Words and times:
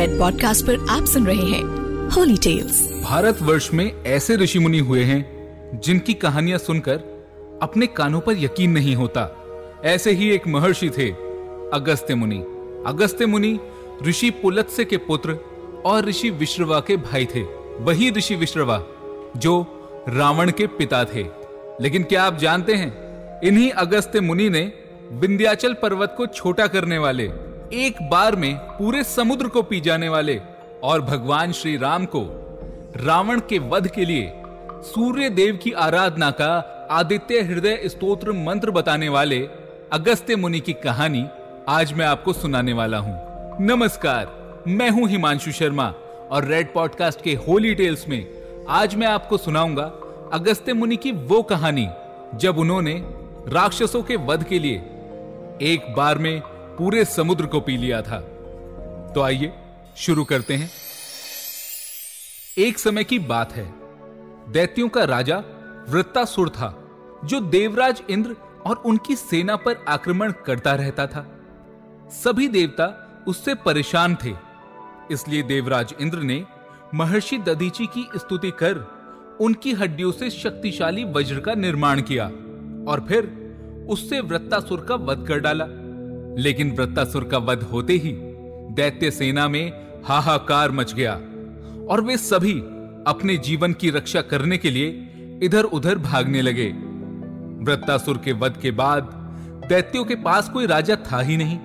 Red 0.00 0.18
podcast 0.18 0.66
पर 0.66 0.86
आप 0.90 1.04
सुन 1.04 1.26
रहे 1.26 1.46
हैं 1.46 1.62
होली 2.10 2.36
टेल्स 2.36 3.02
भारत 3.04 3.42
वर्ष 3.42 3.72
में 3.72 4.04
ऐसे 4.04 4.36
ऋषि 4.36 4.58
मुनि 4.58 4.78
हुए 4.78 5.04
हैं, 5.04 5.20
जिनकी 5.84 6.14
कहानियाँ 6.14 6.58
सुनकर 6.58 7.00
अपने 7.62 7.86
कानों 7.86 8.20
पर 8.20 8.32
यकीन 8.32 8.70
नहीं 8.70 8.96
होता। 8.96 9.36
ऐसे 9.84 10.10
ही 10.10 10.30
एक 10.30 10.48
महर्षि 10.48 10.90
थे, 10.90 11.10
अगस्त्य 11.76 12.14
मुनि। 12.14 12.38
अगस्त्य 12.86 13.26
मुनि 13.26 13.60
ऋषि 14.08 14.30
पुलत्स्य 14.30 14.84
के 14.84 14.96
पुत्र 14.96 15.38
और 15.84 16.04
ऋषि 16.04 16.30
विश्रवा 16.30 16.80
के 16.80 16.96
भाई 16.96 17.24
थे। 17.24 17.40
वही 17.78 18.10
ऋषि 18.10 18.34
विश्रवा, 18.34 18.84
जो 19.36 19.66
रावण 20.08 20.50
के 20.50 20.66
पिता 20.66 21.04
थे। 21.04 21.26
लेकिन 21.80 22.02
क्या 22.02 22.22
आप 22.22 22.38
जानते 22.38 22.74
हैं, 22.74 22.98
इन्हीं 23.40 23.70
अगस्त्य 23.70 24.20
मुनि 24.20 24.50
ने 24.50 24.72
विंध्याचल 25.12 25.74
पर्वत 25.74 26.14
को 26.16 26.26
छोटा 26.26 26.66
करने 26.66 26.98
वाले 26.98 27.49
एक 27.72 27.96
बार 28.02 28.36
में 28.36 28.56
पूरे 28.56 29.04
समुद्र 29.04 29.46
को 29.46 29.62
पी 29.62 29.80
जाने 29.80 30.08
वाले 30.08 30.40
और 30.82 31.00
भगवान 31.00 31.52
श्री 31.52 31.76
राम 31.76 32.04
को 32.04 32.22
रावण 32.96 33.40
के 33.40 33.58
वध 33.58 33.88
के 33.88 34.04
लिए 34.04 34.32
सूर्य 34.82 35.30
देव 35.30 35.58
की 35.62 35.72
आराधना 35.72 36.30
का 36.30 36.48
आदित्य 36.90 37.40
हृदय 37.40 37.82
स्तोत्र 37.84 38.32
मंत्र 38.32 38.70
बताने 38.70 39.08
वाले 39.08 39.48
अगस्त्य 39.92 40.36
मुनि 40.36 40.60
की 40.60 40.72
कहानी 40.72 41.26
आज 41.68 41.92
मैं 41.92 42.06
आपको 42.06 42.32
सुनाने 42.32 42.72
वाला 42.72 42.98
हूँ। 42.98 43.16
नमस्कार, 43.60 44.62
मैं 44.68 44.90
हूँ 44.90 45.08
हिमांशु 45.08 45.52
शर्मा 45.52 45.94
और 46.30 46.44
रेड 46.44 46.72
पॉडकास्ट 46.72 47.22
के 47.22 47.34
होली 47.34 47.74
टेल्स 47.74 48.08
में 48.08 48.26
आज 48.68 48.94
मैं 48.94 49.06
आपको 49.06 49.36
सुनाऊँगा 49.36 49.92
अगस्त्य 50.32 50.72
मुनि 50.72 50.96
की 50.96 51.12
वो 51.12 51.42
कहानी 51.42 51.88
जब 52.34 52.58
उन्होंने 52.58 53.02
राक्षसों 53.48 54.02
के 54.02 54.16
वध 54.16 54.44
के 54.44 54.58
लिए 54.58 54.76
एक 55.62 55.94
बार 55.96 56.18
में 56.18 56.42
पूरे 56.78 57.04
समुद्र 57.04 57.46
को 57.46 57.60
पी 57.60 57.76
लिया 57.76 58.02
था। 58.02 58.20
तो 59.14 59.20
आइए, 59.20 59.52
शुरू 59.96 60.24
करते 60.24 60.54
हैं। 60.54 60.70
एक 62.58 62.78
समय 62.78 63.04
की 63.04 63.18
बात 63.18 63.52
है। 63.52 63.72
दैत्यों 64.52 64.88
का 64.88 65.04
राजा 65.04 65.36
वृत्तासुर 65.88 66.48
था, 66.48 66.76
जो 67.24 67.40
देवराज 67.40 68.02
इंद्र 68.10 68.36
और 68.66 68.76
उनकी 68.76 69.16
सेना 69.16 69.56
पर 69.56 69.84
आक्रमण 69.88 70.32
करता 70.46 70.74
रहता 70.74 71.06
था। 71.06 71.26
सभी 72.12 72.48
देवता 72.48 72.86
उससे 73.28 73.54
परेशान 73.54 74.16
थे, 74.24 74.34
इसलिए 75.10 75.42
देवराज 75.42 75.94
इंद्र 76.00 76.18
ने 76.18 76.44
महर्षि 76.94 77.38
दधीची 77.38 77.86
की 77.86 78.08
स्तुति 78.16 78.50
कर 78.50 78.78
उनकी 79.40 79.72
हड्डियों 79.72 80.12
से 80.12 80.30
शक्तिशाली 80.30 81.04
वज्र 81.04 81.40
का 81.40 81.54
निर्माण 81.54 82.00
किया 82.02 82.24
और 82.90 83.04
फिर 83.08 83.26
उससे 83.90 84.20
वृत्तासुर 84.20 84.84
का 84.88 84.94
वध 84.94 85.26
कर 85.28 85.38
डाला। 85.38 85.66
लेकिन 86.38 86.70
वृत्तासुर 86.70 87.24
का 87.24 87.38
वध 87.38 87.62
होते 87.62 87.92
ही 87.92 88.12
दैत्य 88.74 89.10
सेना 89.10 89.48
में 89.48 89.72
हाहाकार 90.04 90.70
मच 90.70 90.94
गया 90.94 91.12
और 91.86 92.00
वे 92.00 92.16
सभी 92.16 92.52
अपने 93.06 93.36
जीवन 93.36 93.72
की 93.72 93.90
रक्षा 93.90 94.20
करने 94.22 94.58
के 94.58 94.70
लिए 94.70 94.88
इधर 95.42 95.64
उधर 95.64 95.98
भागने 95.98 96.42
लगे। 96.42 96.68
वृत्तासुर 97.64 98.20
के 98.24 98.32
वध 98.32 98.56
के 98.62 98.70
बाद 98.70 99.10
दैत्यों 99.68 100.04
के 100.04 100.14
पास 100.14 100.48
कोई 100.48 100.66
राजा 100.66 100.96
था 100.96 101.20
ही 101.20 101.36
नहीं। 101.36 101.58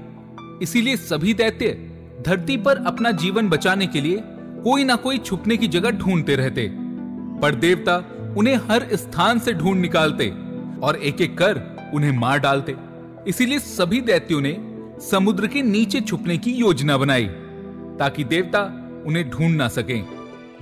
इसीलिए 0.61 0.97
सभी 0.97 1.33
दैत्य 1.33 1.69
धरती 2.25 2.57
पर 2.57 2.77
अपना 2.77 3.11
जीवन 3.11 3.49
बचाने 3.49 3.87
के 3.87 4.01
लिए 4.01 4.21
कोई 4.63 4.83
ना 4.83 4.95
कोई 4.95 5.17
छुपने 5.17 5.57
की 5.57 5.67
जगह 5.67 5.89
ढूंढते 5.89 6.35
रहते। 6.35 6.71
पर 7.41 7.55
देवता 7.55 7.97
उन्हें 8.37 8.55
हर 8.55 8.87
स्थान 8.93 9.39
से 9.39 9.53
ढूंढ 9.53 9.81
निकालते 9.81 10.29
और 10.83 10.95
एक 10.95 11.21
एक 11.21 11.37
कर 11.37 11.61
उन्हें 11.93 12.11
मार 12.11 12.39
डालते। 12.39 12.75
इसीलिए 13.27 13.59
सभी 13.59 14.01
दैत्यों 14.01 14.41
ने 14.41 14.57
समुद्र 15.01 15.47
के 15.47 15.61
नीचे 15.61 16.01
छुपने 16.01 16.37
की 16.37 16.51
योजना 16.51 16.97
बनाई, 16.97 17.25
ताकि 17.99 18.23
देवता 18.23 18.61
उन्हें 19.07 19.29
ढूंढ 19.29 19.55
ना 19.55 19.67
सकें। 19.67 20.07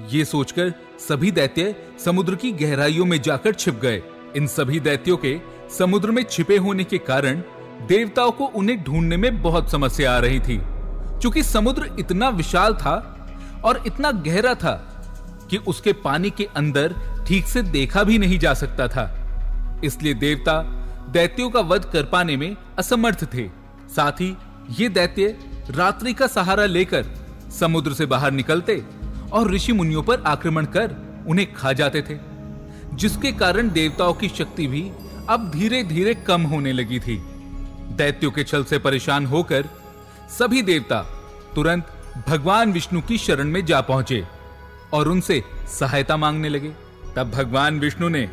ये 0.09 0.25
सोचकर 0.25 0.73
सभी 0.99 1.31
दैत्य 1.31 1.75
समुद्र 2.05 2.35
की 2.35 2.51
गहराइयों 2.51 3.05
में 3.05 3.21
जाकर 3.21 3.53
छिप 3.53 3.79
गए। 3.79 4.01
इन 4.35 4.47
सभी 4.47 4.79
दैत्यों 4.79 5.17
के 5.17 5.39
समुद्र 5.77 6.11
में 6.11 6.23
छिपे 6.23 6.57
होने 6.57 6.83
के 6.83 6.97
कारण 6.97 7.41
देवताओं 7.87 8.31
को 8.31 8.45
उन्हें 8.45 8.83
ढूँढने 8.83 9.17
में 9.17 9.41
बहुत 9.41 9.71
समस्या 9.71 10.15
आ 10.15 10.19
रही 10.19 10.39
थी। 10.39 10.59
क्योंकि 10.61 11.43
समुद्र 11.43 11.95
इतना 11.99 12.29
विशाल 12.29 12.73
था 12.73 12.95
और 13.65 13.83
इतना 13.87 14.11
गहरा 14.11 14.55
था 14.55 14.73
कि 15.49 15.57
उसके 15.57 15.93
पानी 15.93 16.29
के 16.29 16.47
अंदर 16.55 16.95
ठीक 17.27 17.45
से 17.45 17.61
देखा 17.61 18.03
भी 18.03 18.17
नहीं 18.17 18.39
जा 18.39 18.53
सकता 18.53 18.87
था। 18.87 19.09
इसलिए 19.83 20.13
देवता 20.13 20.79
दैत्यों 21.09 21.49
का 21.49 21.59
वध 21.59 21.85
कर 21.85 22.03
पाने 22.03 22.37
में 22.37 22.55
असमर्थ 22.77 23.23
थे। 23.33 23.47
साथ 23.95 24.21
ही 24.21 24.35
ये 24.69 24.89
दैत्य 24.89 25.37
रात्रि 25.69 26.13
का 26.13 26.27
सहारा 26.27 26.65
लेकर 26.65 27.05
समुद्र 27.59 27.93
से 27.93 28.05
बाहर 28.05 28.31
निकलते 28.31 28.83
और 29.31 29.51
ऋषि 29.51 29.73
मुनियों 29.73 30.03
पर 30.03 30.23
आक्रमण 30.27 30.65
कर 30.65 30.95
उन्हें 31.27 31.53
खा 31.53 31.73
जाते 31.73 32.01
थे, 32.01 32.17
जिसके 32.93 33.31
कारण 33.31 33.69
देवताओं 33.69 34.13
की 34.13 34.29
शक्ति 34.29 34.67
भी 34.67 34.81
अब 35.29 35.49
धीरे 35.51 35.83
धीरे 35.83 36.13
कम 36.13 36.41
होने 36.41 36.73
लगी 36.73 36.99
थी। 36.99 37.17
दैत्यों 37.97 38.31
के 38.31 38.43
छल 38.43 38.63
से 38.63 38.79
परेशान 38.79 39.25
होकर 39.25 39.69
सभी 40.39 40.61
देवता 40.61 41.01
तुरंत 41.55 41.87
भगवान 42.27 42.71
विष्णु 42.71 43.01
की 43.01 43.17
शरण 43.17 43.47
में 43.47 43.65
जा 43.65 43.81
पहुँचे 43.81 44.23
और 44.93 45.07
उनसे 45.07 45.43
सहायता 45.79 46.17
मांगने 46.17 46.49
लगे। 46.49 46.73
तब 47.15 47.31
भगवान 47.31 47.79
विष्णु 47.79 48.09
ने 48.09 48.29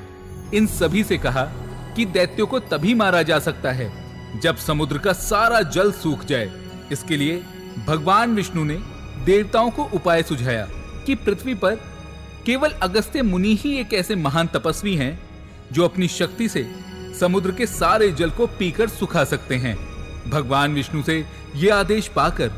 इन 0.54 0.66
सभी 0.66 1.04
से 1.04 1.18
कहा 1.18 1.48
कि 1.96 2.04
दैत्यों 2.04 2.46
को 2.46 2.58
तभी 2.60 2.94
मारा 2.94 3.22
जा 3.22 3.38
सकता 3.38 3.72
है, 3.72 3.92
जब 4.40 4.56
समुद्र 4.56 4.98
का 4.98 5.12
सारा 5.12 5.60
जल 5.62 5.92
सूख 5.92 6.24
जाए। 6.24 6.50
इसके 6.92 7.16
लिए 7.16 7.42
भगवान 7.86 8.34
विष्णु 8.34 8.64
ने 8.64 8.78
देवताओं 9.24 9.70
को 9.70 9.84
उपाय 9.84 10.22
सुझाया 10.22 10.66
कि 11.06 11.14
पृथ्वी 11.14 11.54
पर 11.54 11.74
केवल 12.46 12.70
अगस्त्य 12.70 13.22
मुनि 13.22 13.54
ही 13.54 13.74
एक 13.76 13.94
ऐसे 13.94 14.14
महान 14.14 14.46
तपस्वी 14.46 14.94
हैं, 14.96 15.20
जो 15.72 15.84
अपनी 15.84 16.08
शक्ति 16.08 16.48
से 16.48 16.66
समुद्र 17.20 17.52
के 17.52 17.66
सारे 17.66 18.10
जल 18.10 18.30
को 18.30 18.46
पीकर 18.46 18.88
सुखा 18.88 19.24
सकते 19.24 19.56
हैं। 19.56 19.76
भगवान 20.30 20.74
विष्णु 20.74 21.02
से 21.02 21.24
यह 21.56 21.74
आदेश 21.74 22.08
पाकर 22.08 22.50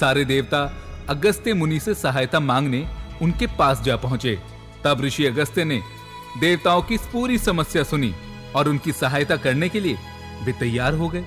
सारे 0.00 0.24
देवता 0.24 0.62
अगस्त्य 1.08 1.54
मुनि 1.54 1.80
से 1.80 1.94
सहायता 1.94 2.40
मांगने 2.40 2.86
उनके 3.22 3.46
पास 3.58 3.82
जा 3.82 3.96
पहुँचे। 3.96 4.38
तब 4.84 5.00
ऋषि 5.00 5.26
अगस्त्य 5.26 5.64
ने 5.64 5.80
देवताओं 6.40 6.82
की 6.82 6.96
पूरी 7.12 7.38
समस्या 7.38 7.82
सुनी। 7.82 8.14
और 8.56 8.68
उनकी 8.68 8.92
सहायता 8.92 9.36
करने 9.36 9.68
के 9.68 9.80
लिए 9.80 9.98
वे 10.44 10.52
तैयार 10.52 10.94
हो 10.94 11.08
गए। 11.08 11.24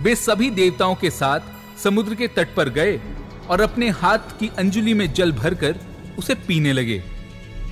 वे 0.00 0.14
सभी 0.16 0.50
देवताओं 0.50 0.94
के 0.94 1.10
साथ 1.10 1.40
समुद्र 1.82 2.14
के 2.14 2.28
तट 2.28 2.54
पर 2.54 2.68
गए 2.68 3.00
और 3.50 3.60
अपने 3.60 3.88
हाथ 3.90 4.38
की 4.40 4.50
अंजलि 4.58 4.94
में 4.94 5.12
जल 5.12 5.32
भरकर 5.32 5.76
उसे 6.18 6.34
पीने 6.46 6.72
लगे। 6.72 7.02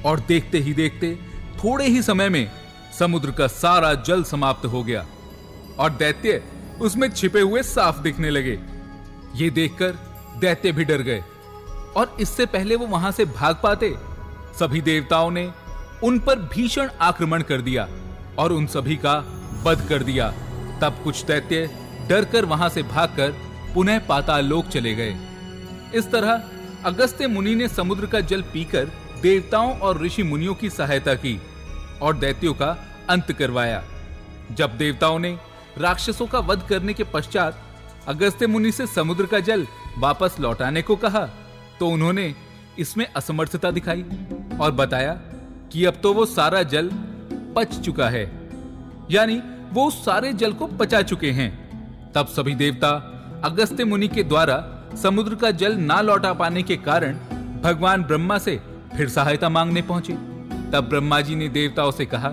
और 0.04 0.20
देखते 0.20 0.58
ही 0.58 0.72
देखते, 0.75 1.14
थोड़े 1.56 1.87
ही 1.87 2.03
समय 2.03 2.28
में 2.28 2.50
समुद्र 2.98 3.31
का 3.31 3.47
सारा 3.47 3.92
जल 4.06 4.22
समाप्त 4.25 4.66
हो 4.66 4.82
गया 4.84 5.06
और 5.78 5.91
दैत्य 5.91 6.42
उसमें 6.81 7.10
छिपे 7.10 7.41
हुए 7.41 7.62
साफ़ 7.62 8.00
दिखने 8.00 8.31
लगे। 8.31 8.58
ये 9.34 9.50
देखकर 9.50 9.98
दैत्य 10.41 10.72
भी 10.72 10.84
डर 10.84 11.03
गए 11.03 11.22
और 11.97 12.16
इससे 12.20 12.47
पहले 12.47 12.76
वो 12.76 12.87
वहाँ 12.87 13.10
से 13.12 13.25
भाग 13.25 13.56
पाते, 13.62 13.94
सभी 14.58 14.81
देवताओं 14.81 15.31
ने 15.31 15.50
उन 16.04 16.19
पर 16.19 16.38
भीषण 16.53 16.91
आक्रमण 17.00 17.42
कर 17.42 17.60
दिया। 17.60 17.88
और 18.38 18.53
उन 18.53 18.66
सभी 18.66 18.97
का 18.97 19.16
वध 19.65 19.87
कर 19.88 20.03
दिया। 20.03 20.31
तब 20.81 21.00
कुछ 21.04 21.25
दैत्य 21.25 21.69
डर 22.09 22.25
कर 22.25 22.44
वहाँ 22.44 22.69
से 22.69 22.82
भागकर 22.84 23.34
पुनः 23.75 23.99
पाताल 24.06 24.44
लोक 24.44 24.69
चले 24.69 24.94
गए। 24.94 25.16
इस 25.94 26.10
तरह 26.12 26.43
अगस्त्य 26.84 27.26
मुनि 27.26 27.54
ने 27.54 27.69
समुद्र 27.69 28.06
का 28.06 28.21
जल 28.22 28.43
पीकर 28.53 28.91
देवताओं 29.22 29.78
और 29.78 30.03
ऋषि 30.03 30.22
मुनियों 30.22 30.54
की 30.54 30.71
सहायता 30.71 31.15
की 31.15 31.41
और 32.03 32.16
दैत्यों 32.16 32.54
का 32.54 32.76
अंत 33.10 33.32
करवाया। 33.32 33.82
जब 34.50 34.76
देवताओं 34.78 35.19
ने 35.19 35.37
राक्षसों 35.78 36.26
का 36.26 36.38
वध 36.41 36.62
करने 36.69 36.94
के 36.94 37.05
पश्चात 37.05 37.60
अगस्त्य 38.09 38.47
मुनि 38.47 38.72
से 38.72 38.87
समुद्र 38.87 39.26
का 39.26 39.41
जल 39.41 39.66
वापस 39.99 40.37
लौटाने 40.40 40.82
को 40.82 40.96
कहा 40.96 41.25
तो 41.81 41.88
उन्होंने 41.88 42.35
इसमें 42.79 43.06
असमर्थता 43.06 43.70
दिखाई 43.70 44.05
और 44.61 44.73
बताया 44.73 45.12
कि 45.73 45.85
अब 45.85 46.00
तो 46.02 46.12
वो 46.12 46.26
सारा 46.26 46.62
जल 46.64 46.90
पच 47.56 47.79
चुका 47.81 48.09
है। 48.09 48.25
यानी 49.11 49.41
वो 49.73 49.87
उस 49.87 50.05
सारे 50.05 50.33
जल 50.33 50.53
को 50.53 50.67
पचा 50.67 51.03
चुके 51.03 51.31
हैं। 51.31 51.50
तब 52.12 52.27
सभी 52.27 52.55
देवता 52.55 52.91
अगस्त्य 53.45 53.85
मुनि 53.85 54.09
के 54.09 54.23
द्वारा 54.23 54.56
समुद्र 55.03 55.35
का 55.35 55.50
जल 55.50 55.77
ना 55.77 56.00
लौटा 56.00 56.33
पाने 56.33 56.62
के 56.62 56.77
कारण 56.77 57.15
भगवान 57.62 58.03
ब्रह्मा 58.03 58.39
से 58.39 58.61
फिर 58.97 59.09
सहायता 59.09 59.49
मांगने 59.49 59.83
पहुँचे। 59.83 60.12
तब 60.73 60.87
ब्रह्मा 60.89 61.21
जी 61.21 61.35
ने 61.37 61.49
देवताओं 61.49 61.91
से 61.91 62.06
कहा 62.06 62.29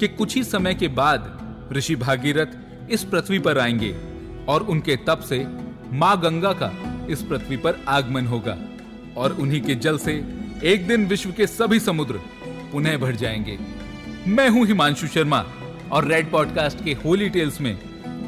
कि 0.00 0.08
कुछ 0.08 0.34
ही 0.34 0.44
समय 0.44 0.74
के 0.74 0.88
बाद 0.88 1.32
ऋषि 1.72 1.96
भागीरथ 1.96 2.90
इस 2.90 3.04
पृथ्वी 3.04 3.38
पर 3.38 3.58
आएँगे 3.58 3.94
और 4.48 4.62
उनके 4.62 4.96
तप 4.96 5.20
से 5.20 5.46
माँ 5.92 6.20
गंगा 6.20 6.52
का 6.52 6.72
इस 7.10 7.22
पृथ्वी 7.22 7.56
पर 7.56 7.84
आगमन 7.88 8.26
होगा 8.26 8.56
और 9.16 9.32
उन्हीं 9.32 9.60
के 9.60 9.74
जल 9.74 9.98
से 9.98 10.12
एक 10.64 10.86
दिन 10.88 11.06
विश्व 11.06 11.32
के 11.32 11.46
सभी 11.46 11.80
समुद्र 11.80 12.20
पुनः 12.72 12.96
भर 12.98 13.14
जाएँगे। 13.14 13.58
मैं 14.26 14.48
हूँ 14.48 14.66
हिमांशु 14.66 15.06
शर्मा 15.06 15.44
और 15.92 16.04
रेड 16.04 16.30
पॉडकास्ट 16.30 16.84
के 16.84 16.92
होली 16.92 17.28
टेल्स 17.28 17.60
में 17.60 17.78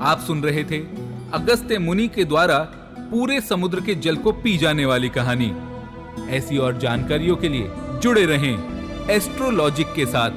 आप 0.00 0.21
सुन 0.21 0.43
रहे 0.43 0.65
थे 0.65 0.79
अगस्त्य 1.33 1.79
मुनि 1.79 2.09
के 2.09 2.25
द्वारा 2.25 2.59
पूरे 2.99 3.41
समुद्र 3.41 3.81
के 3.81 3.95
जल 3.95 4.17
को 4.17 4.33
पी 4.33 4.56
जाने 4.59 4.87
वाली 4.87 5.09
कहानी। 5.09 5.53
ऐसी 6.29 6.59
और 6.59 6.79
जानकारियों 6.79 7.37
के 7.37 7.49
लिए 7.49 7.71
जुड़े 8.03 8.25
रहें 8.27 8.59
एस्ट्रोलॉजिक 9.11 9.93
के 9.93 10.06
साथ 10.06 10.31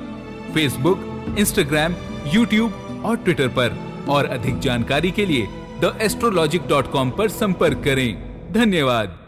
फेसबुक 0.54 1.36
इंस्टाग्राम 1.40 1.96
यूट्यूब 2.28 3.02
और 3.06 3.18
ट्विटर 3.18 3.48
पर। 3.48 3.78
और 4.10 4.26
अधिक 4.26 4.60
जानकारी 4.60 5.12
के 5.12 5.26
लिए 5.26 5.48
द 5.80 5.98
एस्ट्रोलॉजिक 6.02 6.68
डॉट 6.68 6.92
कॉम 6.92 7.12
पर 7.12 7.30
संपर्क 7.30 7.84
करें। 7.84 8.18
धन्यवाद। 8.54 9.21